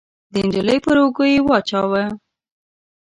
د 0.33 0.35
نجلۍ 0.47 0.77
پر 0.85 0.97
اوږو 1.01 1.25
يې 1.31 1.39
واچاوه. 1.47 2.03